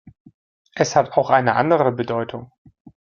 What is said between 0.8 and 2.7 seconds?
hat auch eine andere Bedeutung.